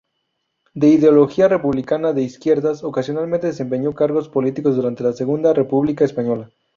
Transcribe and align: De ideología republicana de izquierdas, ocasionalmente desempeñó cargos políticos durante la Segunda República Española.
De 0.73 0.87
ideología 0.87 1.47
republicana 1.47 2.11
de 2.11 2.23
izquierdas, 2.23 2.83
ocasionalmente 2.83 3.45
desempeñó 3.45 3.93
cargos 3.93 4.29
políticos 4.29 4.75
durante 4.75 5.03
la 5.03 5.13
Segunda 5.13 5.53
República 5.53 6.05
Española. 6.05 6.49